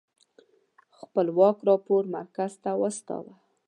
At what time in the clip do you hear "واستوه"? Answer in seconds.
2.79-3.33